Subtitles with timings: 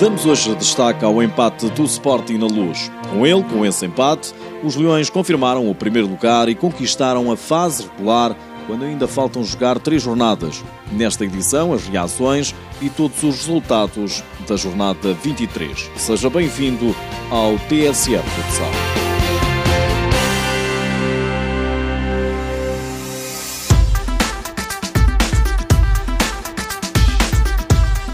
[0.00, 2.90] Damos hoje destaque ao empate do Sporting na Luz.
[3.10, 7.84] Com ele, com esse empate, os Leões confirmaram o primeiro lugar e conquistaram a fase
[7.84, 8.36] regular
[8.66, 10.62] quando ainda faltam jogar três jornadas.
[10.92, 15.90] Nesta edição, as reações e todos os resultados da jornada 23.
[15.96, 16.94] Seja bem-vindo
[17.30, 18.83] ao TSF Futsal.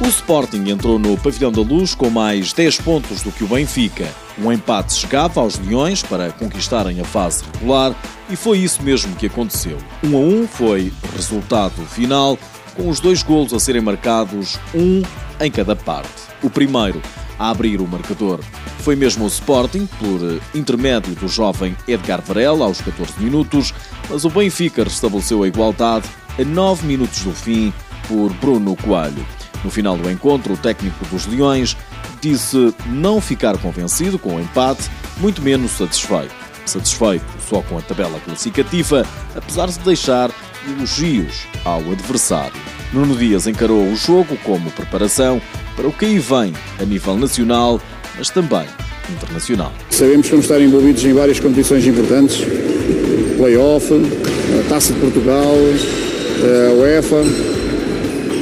[0.00, 4.08] O Sporting entrou no Pavilhão da Luz com mais 10 pontos do que o Benfica.
[4.38, 7.96] Um empate chegava aos Leões para conquistarem a fase regular
[8.30, 9.76] e foi isso mesmo que aconteceu.
[10.04, 12.38] 1 a 1 foi resultado final,
[12.76, 15.02] com os dois golos a serem marcados, um
[15.40, 16.22] em cada parte.
[16.44, 17.02] O primeiro
[17.36, 18.38] a abrir o marcador
[18.78, 23.74] foi mesmo o Sporting, por intermédio do jovem Edgar Varela, aos 14 minutos,
[24.08, 26.08] mas o Benfica restabeleceu a igualdade
[26.38, 27.72] a 9 minutos do fim
[28.06, 29.26] por Bruno Coelho.
[29.64, 31.76] No final do encontro, o técnico dos Leões
[32.20, 36.34] disse não ficar convencido com o empate, muito menos satisfeito.
[36.66, 40.30] Satisfeito só com a tabela classificativa, apesar de deixar
[40.68, 42.52] elogios ao adversário.
[42.92, 45.40] Nuno Dias encarou o jogo como preparação
[45.76, 47.80] para o que aí vem a nível nacional,
[48.16, 48.66] mas também
[49.10, 49.72] internacional.
[49.90, 52.38] Sabemos que vamos estar envolvidos em várias competições importantes,
[53.36, 53.88] Playoff,
[54.68, 55.54] Taça de Portugal,
[56.42, 57.22] a UEFA,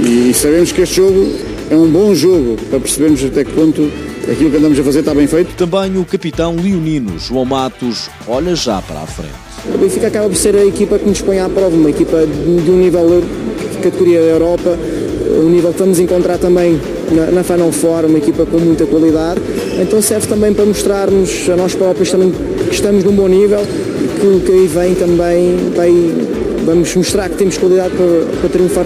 [0.00, 1.28] e sabemos que este jogo
[1.70, 3.90] é um bom jogo para percebermos até que ponto
[4.30, 5.54] aquilo que andamos a fazer está bem feito.
[5.56, 9.32] Também o capitão leonino João Matos olha já para a frente.
[9.72, 12.70] O Benfica acaba por ser a equipa que nos põe à prova, uma equipa de
[12.70, 13.22] um nível
[13.72, 14.76] de categoria da Europa,
[15.40, 16.80] um nível que vamos encontrar também
[17.12, 19.40] na, na Final Four, uma equipa com muita qualidade.
[19.80, 22.32] Então serve também para mostrarmos a nós próprios também
[22.68, 25.92] que estamos num bom nível e que o que aí vem também vai,
[26.64, 28.84] vamos mostrar que temos qualidade para, para triunfar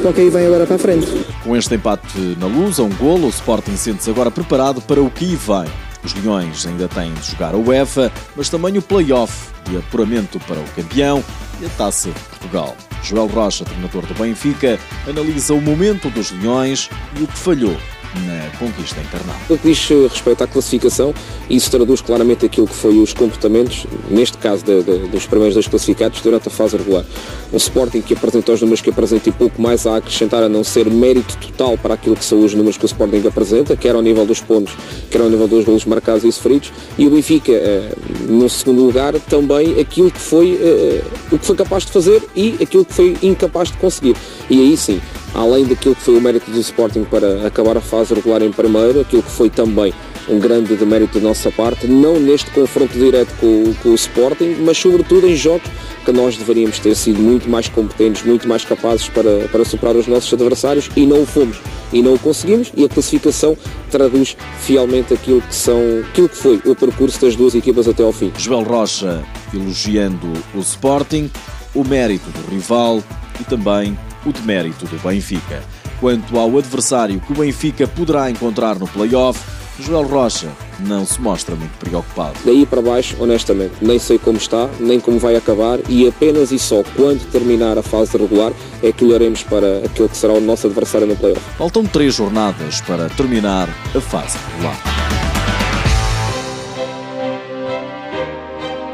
[0.00, 1.06] para o que aí vem agora para a frente.
[1.44, 5.10] Com este empate na luz, a um golo, o Sporting sente-se agora preparado para o
[5.10, 5.72] que aí vem.
[6.02, 10.58] Os Leões ainda têm de jogar a UEFA, mas também o play-off de apuramento para
[10.58, 11.22] o campeão
[11.60, 12.74] e a Taça de Portugal.
[13.02, 16.88] Joel Rocha, treinador do Benfica, analisa o momento dos Leões
[17.18, 17.76] e o que falhou
[18.14, 19.36] na conquista internal.
[19.48, 21.14] No que diz respeito à classificação,
[21.48, 25.68] isso traduz claramente aquilo que foi os comportamentos, neste caso de, de, dos primeiros dois
[25.68, 27.04] classificados, durante a fase regular.
[27.52, 30.64] Um Sporting que apresentou os números que apresenta e pouco mais a acrescentar a não
[30.64, 34.02] ser mérito total para aquilo que são os números que o Sporting apresenta, quer ao
[34.02, 34.74] nível dos pontos,
[35.10, 37.92] quer ao nível dos golos marcados e sofridos, e o Benfica, eh,
[38.28, 42.56] no segundo lugar, também aquilo que foi, eh, o que foi capaz de fazer e
[42.60, 44.16] aquilo que foi incapaz de conseguir.
[44.48, 45.00] E aí sim,
[45.34, 49.00] além daquilo que foi o mérito do Sporting para acabar a fase regular em primeiro,
[49.00, 49.92] aquilo que foi também
[50.28, 54.78] um grande demérito da nossa parte, não neste confronto direto com, com, o Sporting, mas
[54.78, 55.68] sobretudo em jogos
[56.04, 60.06] que nós deveríamos ter sido muito mais competentes, muito mais capazes para, para superar os
[60.06, 61.58] nossos adversários e não o fomos.
[61.92, 63.56] E não o conseguimos e a classificação
[63.90, 68.12] traduz fielmente aquilo que, são, aquilo que foi o percurso das duas equipas até ao
[68.12, 68.32] fim.
[68.38, 71.28] Joel Rocha elogiando o Sporting,
[71.74, 73.02] o mérito do rival
[73.40, 75.62] e também o demérito do Benfica.
[75.98, 79.40] Quanto ao adversário que o Benfica poderá encontrar no play-off,
[79.80, 80.48] Joel Rocha
[80.80, 82.34] não se mostra muito preocupado.
[82.44, 86.58] Daí para baixo, honestamente, nem sei como está, nem como vai acabar e apenas e
[86.58, 90.66] só quando terminar a fase regular é que olharemos para aquele que será o nosso
[90.66, 91.42] adversário no play-off.
[91.56, 95.19] Faltam três jornadas para terminar a fase regular.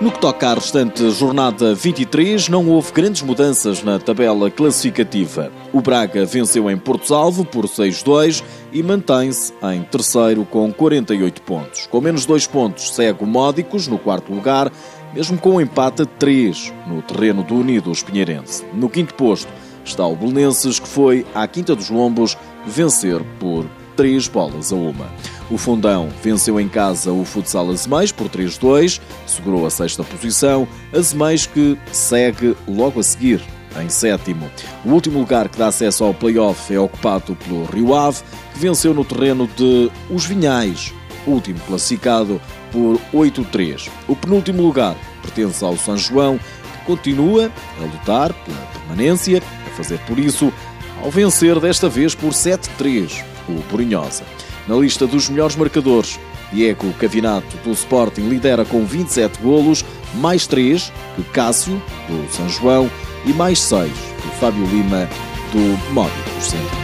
[0.00, 5.50] No que toca à restante jornada 23, não houve grandes mudanças na tabela classificativa.
[5.72, 11.88] O Braga venceu em Porto Salvo por 6-2 e mantém-se em terceiro com 48 pontos.
[11.88, 14.70] Com menos 2 pontos segue o Módicos no quarto lugar,
[15.12, 18.64] mesmo com um empate a 3 no terreno do Unidos Pinheirense.
[18.72, 19.50] No quinto posto
[19.84, 23.66] está o Belenenses, que foi à Quinta dos Lombos vencer por
[23.96, 25.06] 3 bolas a uma.
[25.50, 30.68] O Fundão venceu em casa o Futsal Azeméis por 3-2, segurou a sexta posição.
[30.94, 33.42] Azeméis que segue logo a seguir,
[33.80, 34.50] em sétimo.
[34.84, 38.22] O último lugar que dá acesso ao play-off é ocupado pelo Rio Ave,
[38.52, 40.92] que venceu no terreno de Os Vinhais,
[41.26, 42.40] último classificado
[42.70, 43.88] por 8-3.
[44.06, 49.98] O penúltimo lugar pertence ao São João, que continua a lutar pela permanência, a fazer
[50.00, 50.52] por isso,
[51.02, 54.24] ao vencer desta vez por 7-3 o Borinhosa.
[54.66, 56.18] Na lista dos melhores marcadores,
[56.52, 59.84] Diego Cavinato do Sporting lidera com 27 golos,
[60.14, 62.90] mais 3 que Cássio do São João
[63.24, 65.08] e mais 6 que Fábio Lima
[65.52, 66.77] do Mónaco Centro.